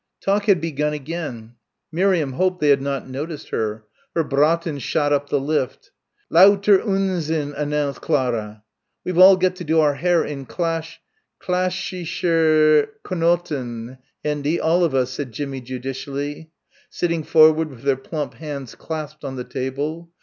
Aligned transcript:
Talk 0.19 0.45
had 0.45 0.59
begun 0.59 0.93
again. 0.93 1.53
Miriam 1.91 2.33
hoped 2.33 2.59
they 2.59 2.69
had 2.69 2.81
not 2.81 3.07
noticed 3.07 3.49
her. 3.49 3.83
Her 4.15 4.23
"Braten" 4.23 4.79
shot 4.81 5.13
up 5.13 5.29
the 5.29 5.39
lift. 5.39 5.91
"Lauter 6.31 6.79
Unsinn!" 6.79 7.53
announced 7.55 8.01
Clara. 8.01 8.63
"We've 9.05 9.19
all 9.19 9.35
got 9.37 9.55
to 9.57 9.63
do 9.63 9.79
our 9.79 9.93
hair 9.93 10.25
in 10.25 10.47
clash... 10.47 10.99
clashishsher 11.39 12.87
Knoten, 13.05 13.99
Hendy, 14.25 14.59
all 14.59 14.83
of 14.83 14.95
us," 14.95 15.11
said 15.11 15.33
Jimmie 15.33 15.61
judicially, 15.61 16.49
sitting 16.89 17.21
forward 17.21 17.69
with 17.69 17.83
her 17.83 17.95
plump 17.95 18.33
hands 18.33 18.73
clasped 18.73 19.23
on 19.23 19.35
the 19.35 19.43
table. 19.43 20.09